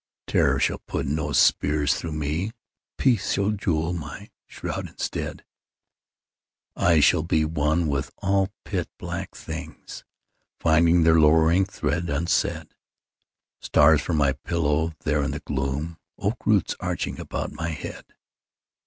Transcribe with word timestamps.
Terror 0.25 0.59
shall 0.59 0.79
put 0.79 1.05
no 1.05 1.31
spears 1.31 1.93
through 1.93 2.13
me. 2.13 2.53
Peace 2.97 3.33
shall 3.33 3.51
jewel 3.51 3.93
my 3.93 4.31
shroud 4.47 4.87
instead. 4.89 5.45
I 6.75 6.99
shall 7.01 7.21
be 7.21 7.45
one 7.45 7.85
with 7.85 8.09
all 8.17 8.49
pit 8.65 8.89
black 8.97 9.35
things 9.35 10.03
Finding 10.59 11.03
their 11.03 11.19
lowering 11.19 11.65
threat 11.65 12.09
unsaid: 12.09 12.73
Stars 13.59 14.01
for 14.01 14.13
my 14.13 14.31
pillow 14.33 14.91
there 15.03 15.21
in 15.21 15.29
the 15.29 15.39
gloom,— 15.39 15.99
Oak 16.17 16.47
roots 16.47 16.75
arching 16.79 17.19
about 17.19 17.51
my 17.51 17.69
head! 17.69 18.05